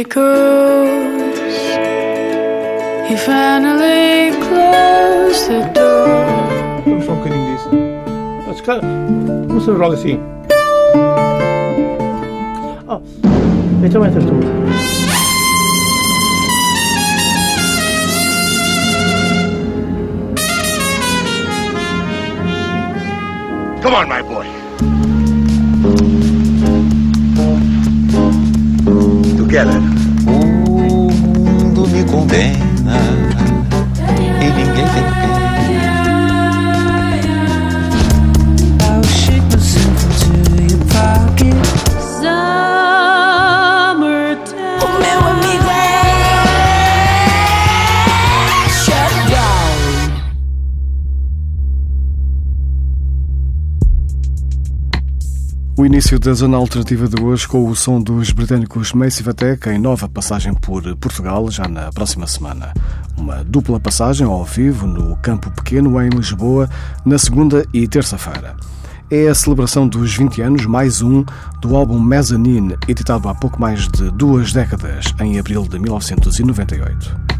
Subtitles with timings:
[0.00, 1.58] echoes.
[3.08, 6.08] He finally closed the door.
[6.86, 7.64] I'm fucking in this.
[8.46, 9.52] That's kind of.
[9.52, 10.20] What's the wrong scene?
[12.88, 13.02] Oh,
[13.84, 14.40] it's a winter tour.
[23.82, 24.49] Come on, my boy.
[29.50, 29.80] Together.
[30.28, 32.69] O mundo me condena
[56.00, 60.08] início da zona alternativa de hoje com o som dos britânicos Massive Attack em nova
[60.08, 62.72] passagem por Portugal já na próxima semana.
[63.18, 66.70] Uma dupla passagem ao vivo no Campo Pequeno em Lisboa
[67.04, 68.56] na segunda e terça-feira.
[69.10, 71.22] É a celebração dos 20 anos mais um
[71.60, 77.39] do álbum Mezzanine, editado há pouco mais de duas décadas, em abril de 1998.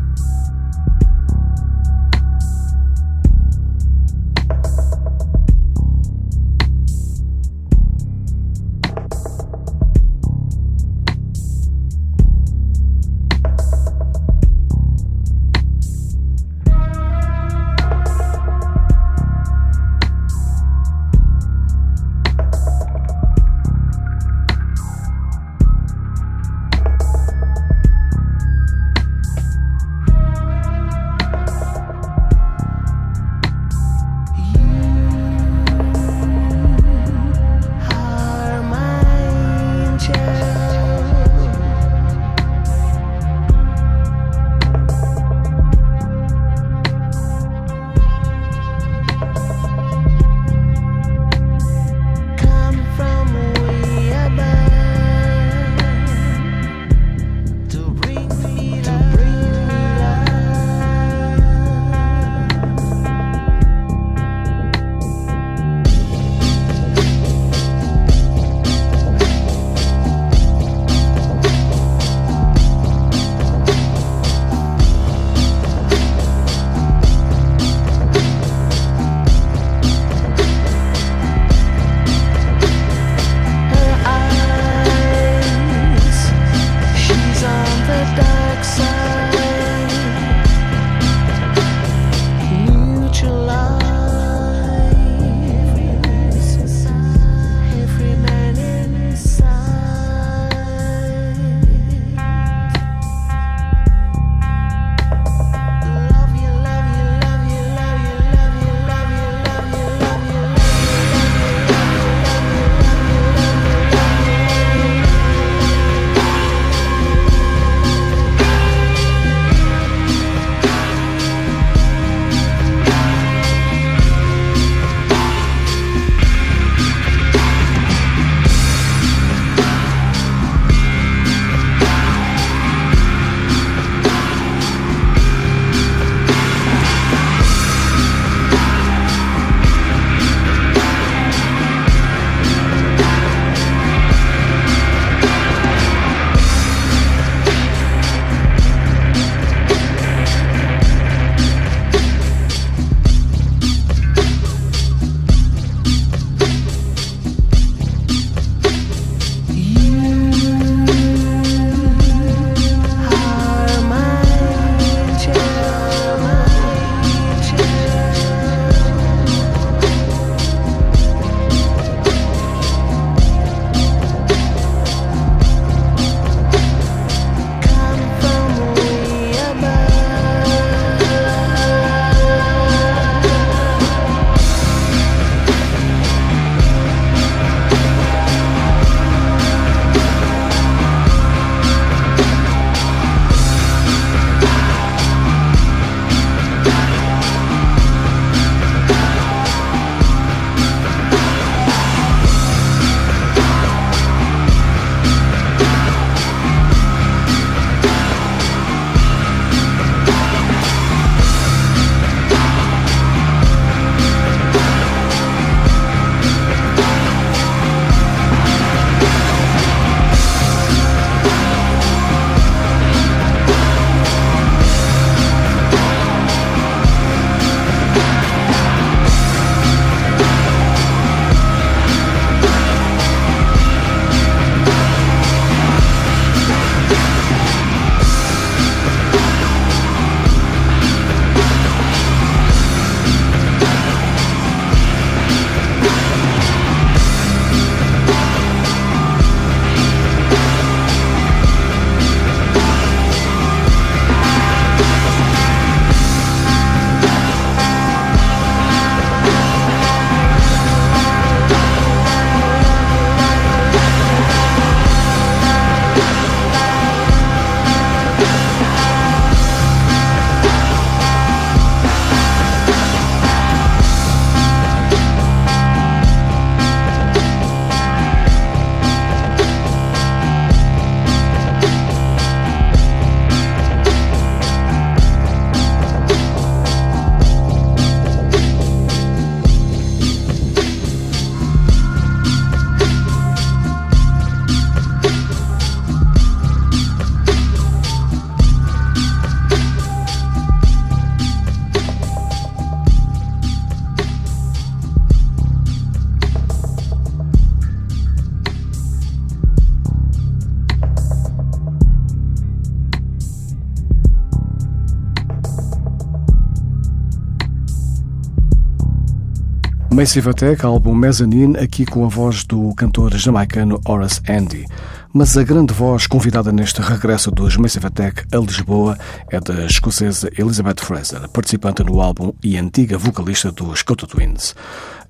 [320.00, 324.64] Massive Attack, álbum Mezzanine, aqui com a voz do cantor jamaicano Horace Andy.
[325.12, 328.96] Mas a grande voz convidada neste regresso dos Massive Attack a Lisboa
[329.28, 334.54] é da escocesa Elizabeth Fraser, participante no álbum e antiga vocalista dos Coto Twins.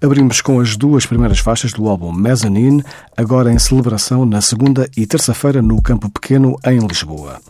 [0.02, 2.82] Abrimos com as duas primeiras faixas do álbum Mezzanine,
[3.16, 7.40] agora em celebração na segunda e terça-feira no Campo Pequeno, em Lisboa.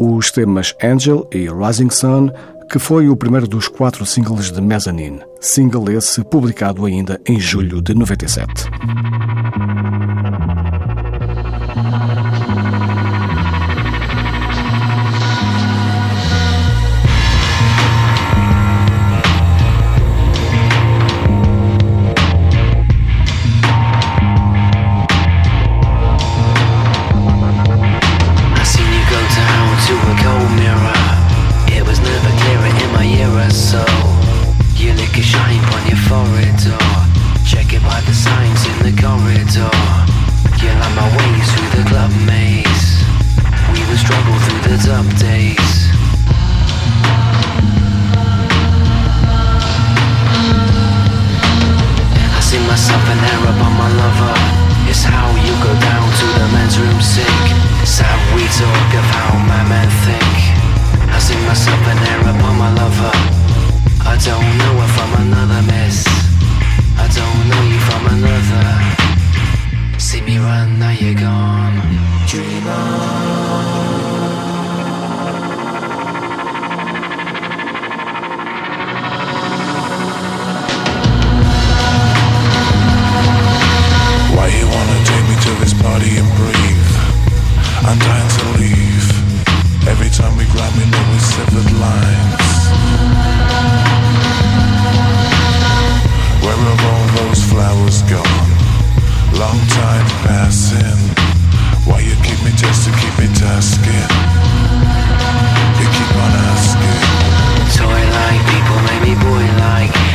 [0.00, 2.30] Os temas Angel e Rising Sun
[2.70, 7.80] que foi o primeiro dos quatro singles de Mezzanine, single esse publicado ainda em julho
[7.80, 8.68] de 97.
[44.74, 45.72] lighted up days.
[52.34, 54.34] I see myself in error, but my lover
[54.90, 57.44] It's how you go down to the men's room sink.
[57.82, 58.00] It's
[58.34, 60.34] we talk about how my men think.
[61.14, 63.14] I see myself in error, but my lover.
[64.02, 66.06] I don't know if I'm another miss.
[66.98, 68.66] I don't know you from another.
[69.98, 71.80] See me run, now you're gone.
[72.26, 73.83] Dream on.
[84.44, 86.92] Why you wanna take me to this party and breathe?
[87.80, 89.08] I'm dying to leave.
[89.88, 92.54] Every time we grab, we know we severed lines.
[96.44, 98.50] Where have all those flowers gone?
[99.40, 101.00] Long time passing.
[101.88, 104.08] Why you keep me just to keep me tasking?
[105.80, 107.00] You keep on asking.
[107.80, 110.13] Toy like people, make me boy like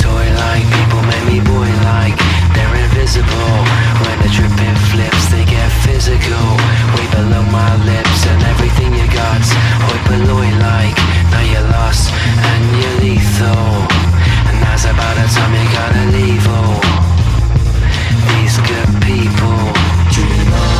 [0.00, 2.16] toy like people make me boy like
[2.54, 3.54] they're invisible.
[4.02, 4.52] When the trip
[4.90, 6.48] flips they get physical.
[6.94, 9.42] Way below my lips and everything you got.
[9.86, 10.96] Hoi polloi like
[11.32, 12.12] now you're lost
[12.50, 13.68] and you're lethal.
[14.48, 17.06] And that's about the time you gotta leave oh
[18.28, 19.60] these good people.
[20.12, 20.75] Dream on.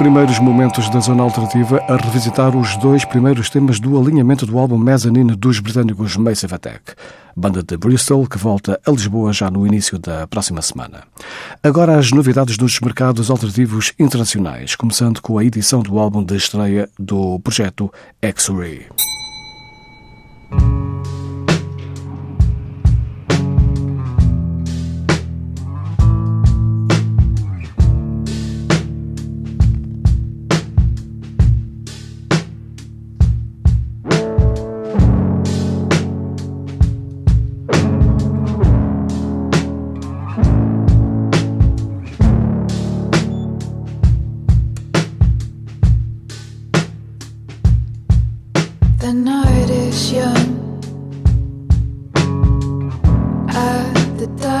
[0.00, 4.78] Primeiros momentos da Zona Alternativa a revisitar os dois primeiros temas do alinhamento do álbum
[4.78, 6.94] Mezzanine dos britânicos Massive Attack,
[7.36, 11.02] banda de Bristol que volta a Lisboa já no início da próxima semana.
[11.62, 16.88] Agora as novidades dos mercados alternativos internacionais, começando com a edição do álbum de estreia
[16.98, 17.92] do projeto
[18.22, 18.86] X-Ray.
[54.38, 54.59] die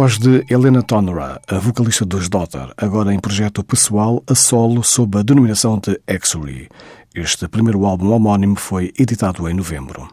[0.00, 5.18] voz de Helena Tonora, a vocalista dos Daughter, agora em projeto pessoal a solo sob
[5.18, 6.68] a denominação de X-Ray.
[7.14, 10.08] Este primeiro álbum homónimo foi editado em novembro.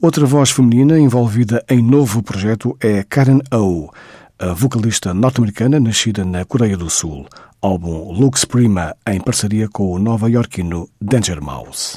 [0.00, 3.90] Outra voz feminina envolvida em novo projeto é Karen O,
[4.38, 7.26] a vocalista norte-americana nascida na Coreia do Sul.
[7.60, 11.96] Álbum Lux Prima em parceria com o nova-iorquino Danger Mouse.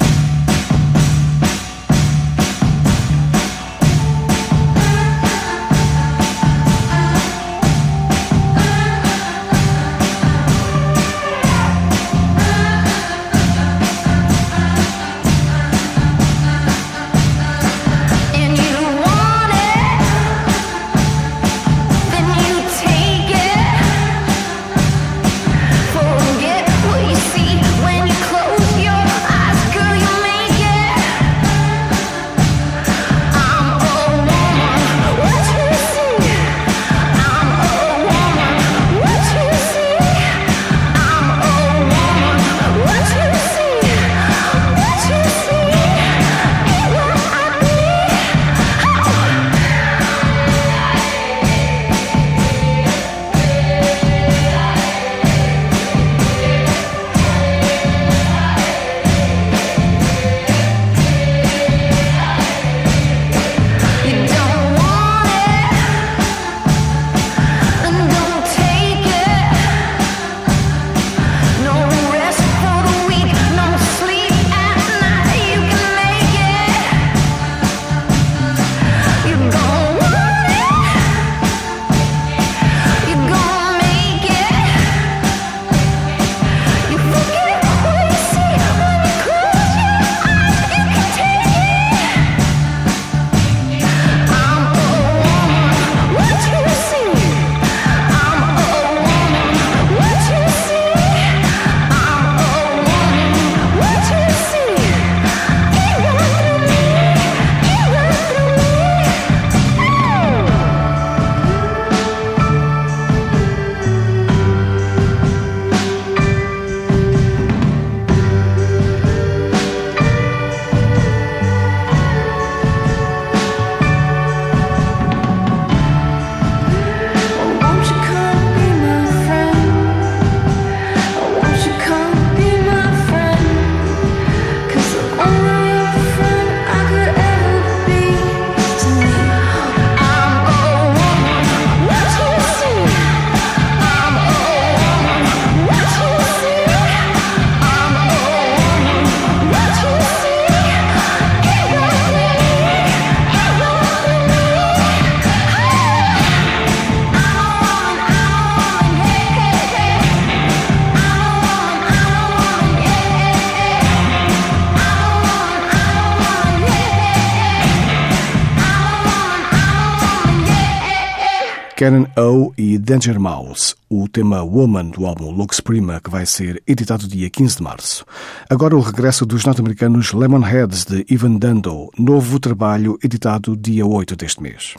[171.80, 176.62] Karen O e Danger Mouse, o tema Woman do álbum Lux Prima, que vai ser
[176.68, 178.06] editado dia 15 de março.
[178.50, 184.44] Agora o regresso dos norte-americanos Lemonheads de Ivan Dando, novo trabalho editado dia 8 deste
[184.44, 184.74] mês.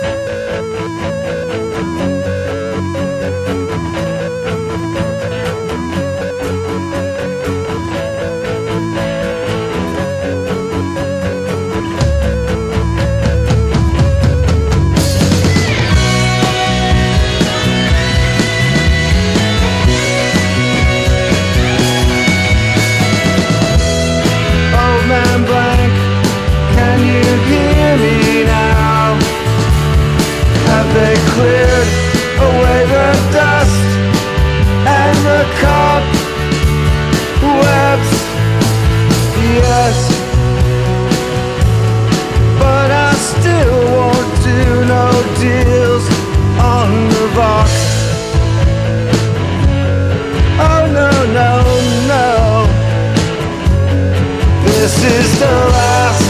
[55.02, 56.24] Is the last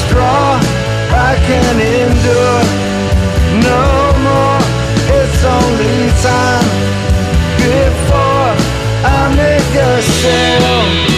[0.00, 0.60] straw
[1.10, 2.62] I can endure.
[3.68, 3.82] No
[4.26, 4.62] more,
[5.18, 6.68] it's only time
[7.58, 8.50] before
[9.04, 11.12] I make a sale.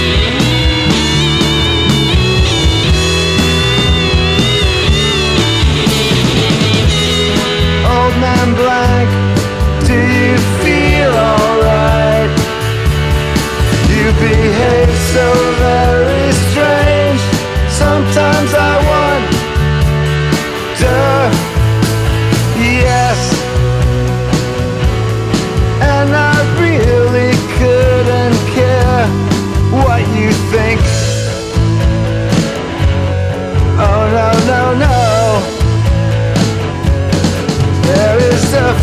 [7.92, 8.48] Old man
[9.86, 12.30] do you feel alright?
[13.90, 15.43] You behave so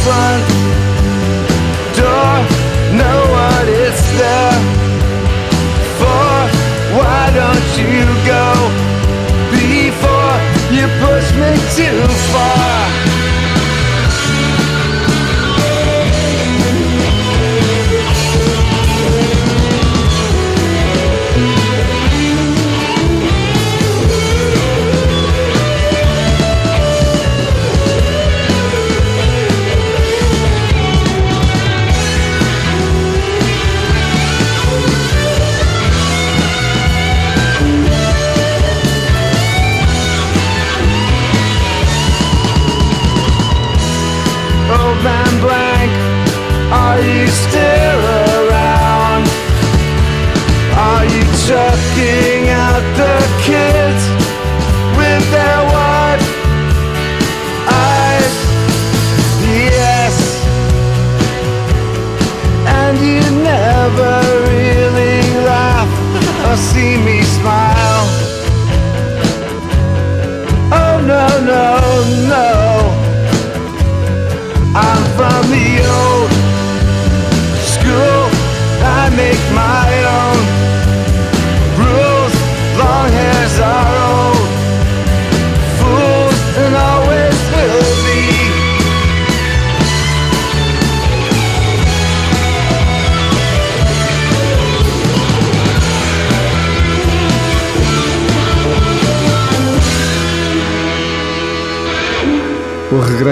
[0.04, 0.44] front
[1.98, 2.34] door.
[3.04, 4.60] No one is there
[6.00, 6.36] for.
[6.98, 8.04] Why don't you
[8.36, 8.48] go
[9.52, 10.36] before
[10.76, 12.71] you push me too far?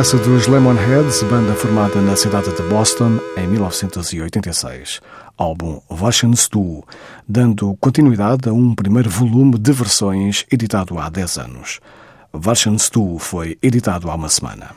[0.10, 5.02] conversa dos Lemonheads, banda formada na cidade de Boston em 1986,
[5.38, 6.82] álbum Versions 2,
[7.28, 11.80] dando continuidade a um primeiro volume de versões editado há 10 anos.
[12.34, 14.72] Versions 2 foi editado há uma semana.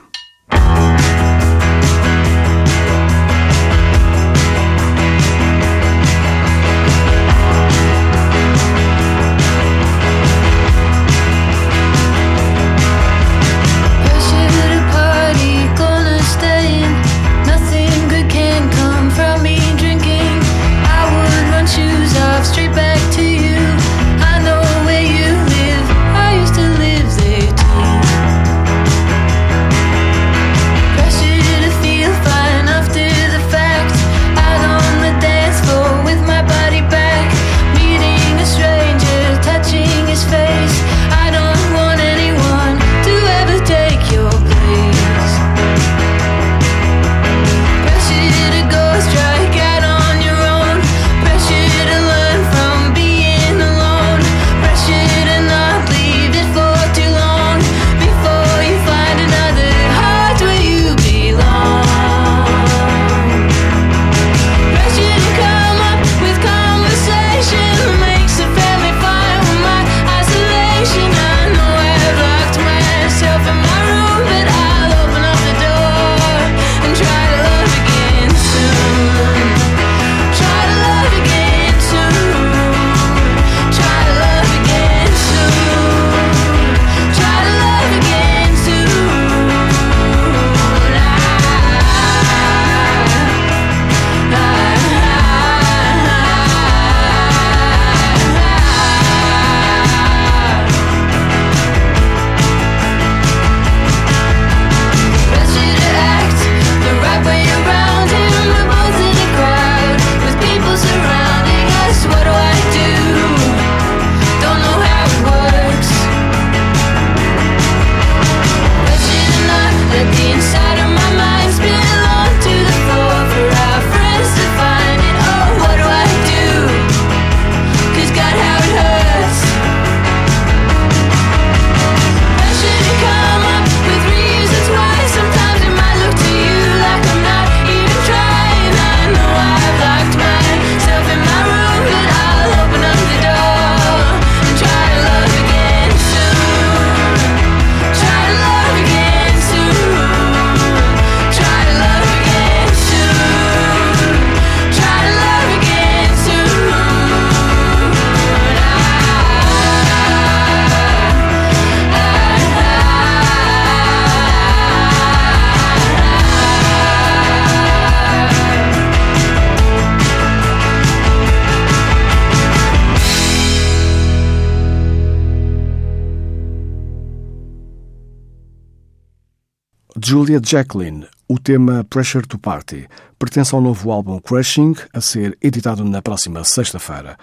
[180.13, 182.87] Julia Jacqueline, o tema Pressure to Party
[183.19, 187.17] pertence ao novo álbum Crashing, a ser editado na próxima sexta-feira.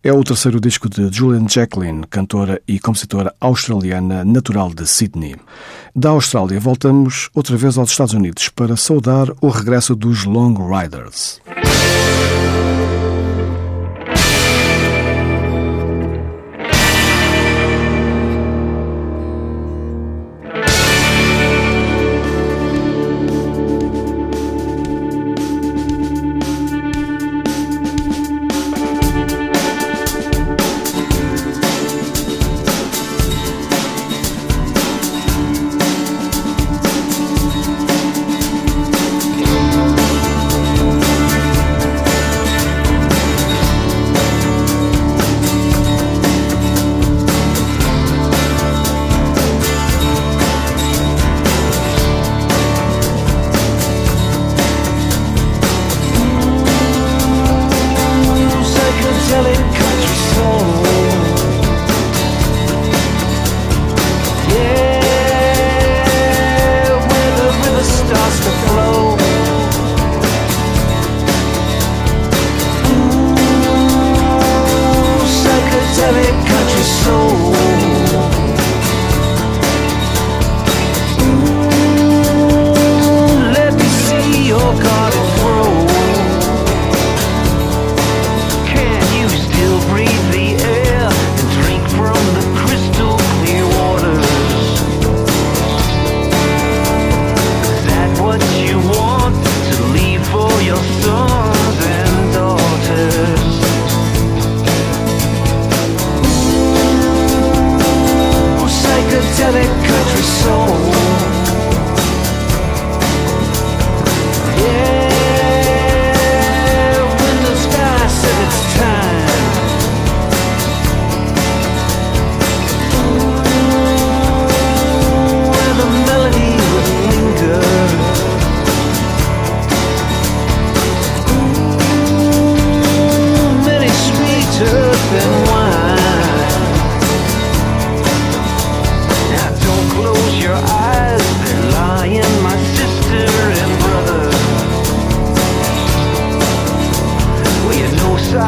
[0.00, 5.34] É o terceiro disco de Julian Jacqueline, cantora e compositora australiana natural de Sydney.
[5.92, 11.40] Da Austrália, voltamos outra vez aos Estados Unidos para saudar o regresso dos Long Riders.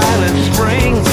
[0.01, 1.08] Silent spring.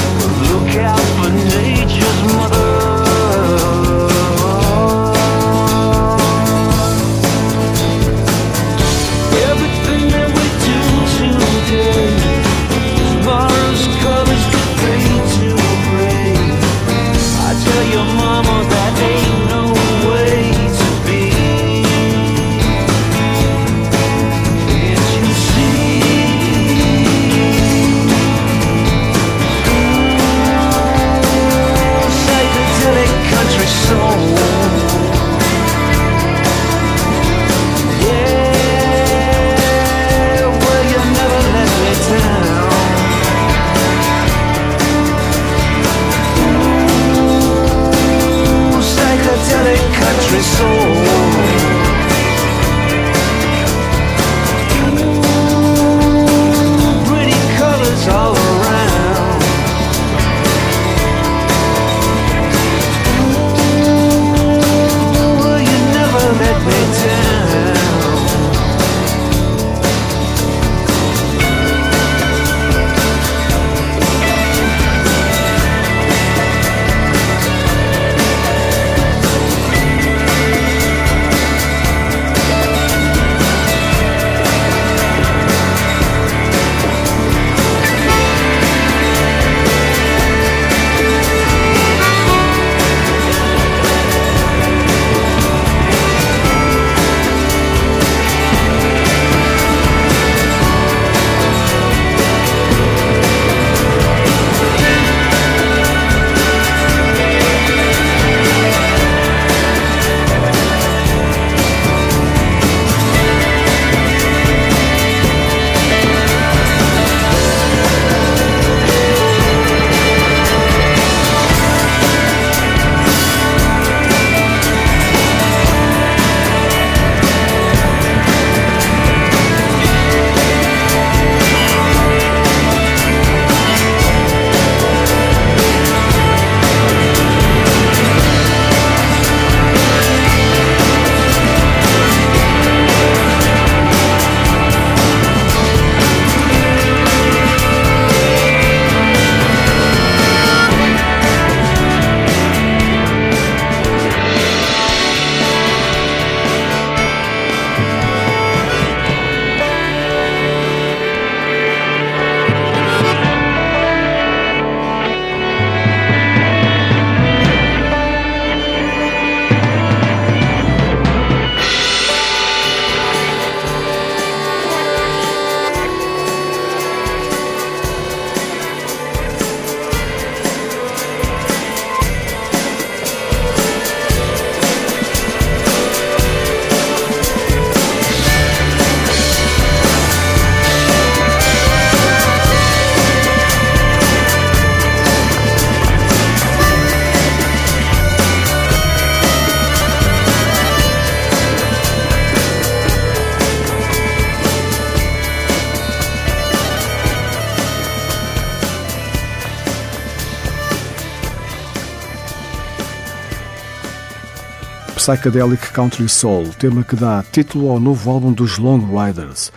[215.06, 219.52] Psychedelic Country Soul, tema que dá título ao novo álbum dos Long Riders.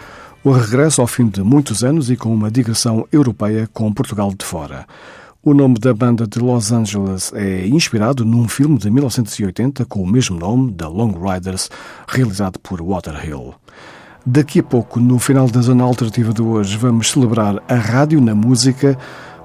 [0.45, 4.45] O regresso ao fim de muitos anos e com uma digressão europeia com Portugal de
[4.45, 4.85] fora.
[5.43, 10.07] O nome da banda de Los Angeles é inspirado num filme de 1980 com o
[10.07, 11.71] mesmo nome, The Long Riders,
[12.07, 13.55] realizado por Waterhill.
[14.27, 18.35] Daqui a pouco, no final da zona alternativa de hoje, vamos celebrar a rádio na
[18.35, 18.99] música.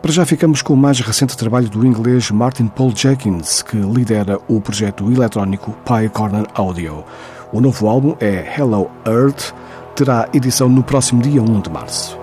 [0.03, 4.37] Para já ficamos com o mais recente trabalho do inglês Martin Paul Jenkins, que lidera
[4.49, 7.05] o projeto eletrónico Pie Corner Audio.
[7.53, 9.53] O novo álbum é Hello Earth,
[9.95, 12.22] terá edição no próximo dia 1 de março.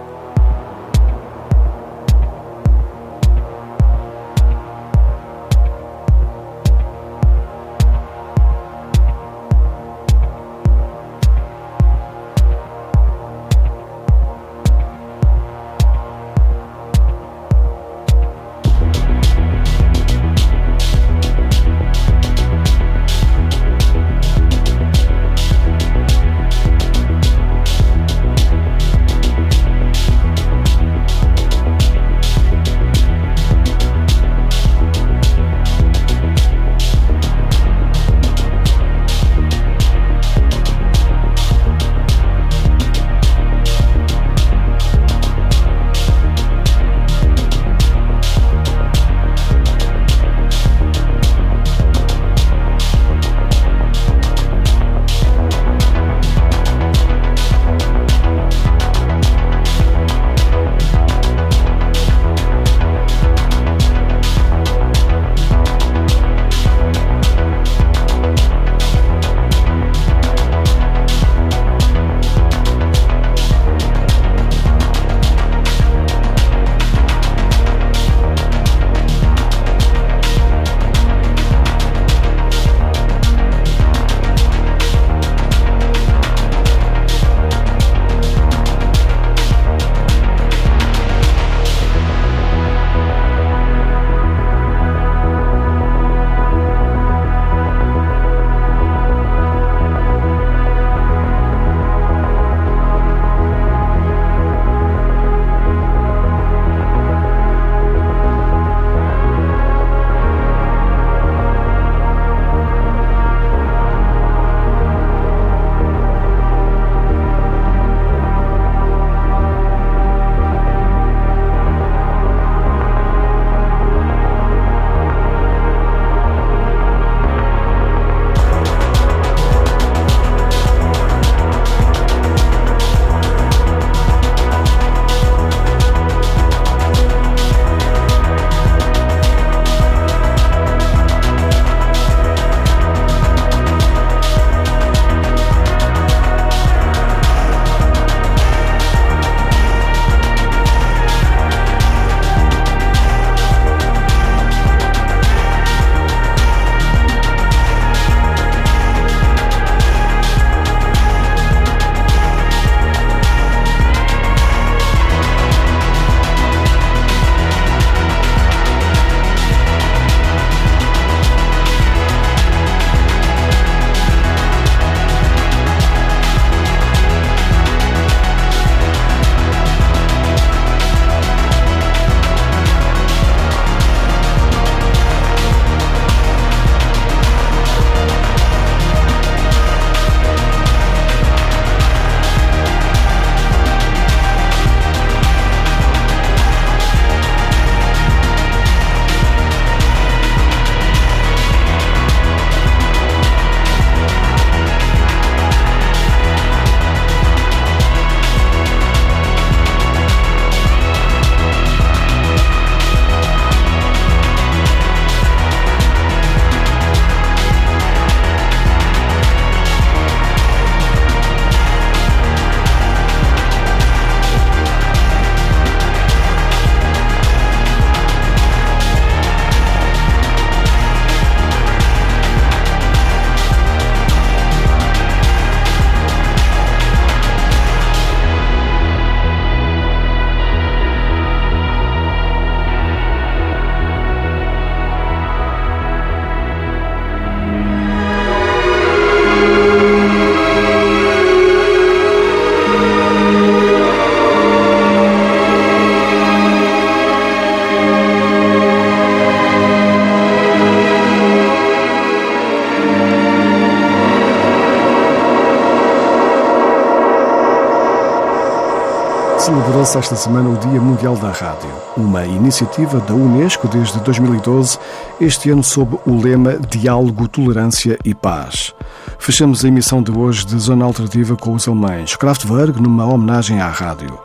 [269.91, 274.78] Celebra-se esta semana o Dia Mundial da Rádio, uma iniciativa da Unesco desde 2012,
[275.20, 278.72] este ano sob o lema Diálogo, Tolerância e Paz.
[279.18, 283.66] Fechamos a emissão de hoje de Zona Alternativa com os alemães Kraftwerk numa homenagem à
[283.66, 284.16] rádio.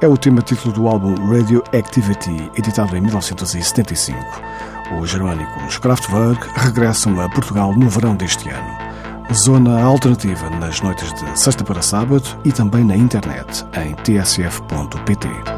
[0.00, 4.18] É o tema título do álbum Radio Activity, editado em 1975.
[5.00, 8.87] Os germânicos Kraftwerk regressam a Portugal no verão deste ano.
[9.34, 15.57] Zona Alternativa nas noites de sexta para sábado e também na internet em tsf.pt.